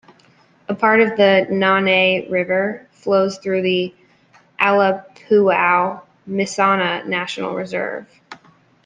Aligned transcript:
A 0.67 0.73
part 0.73 0.99
of 1.01 1.09
the 1.09 1.45
Nanay 1.51 2.27
River 2.27 2.87
flows 2.91 3.37
through 3.37 3.61
the 3.61 3.93
Allpahuayo-Mishana 4.59 7.05
National 7.05 7.53
Reserve. 7.53 8.07